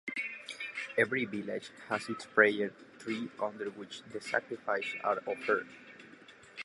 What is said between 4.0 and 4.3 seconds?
the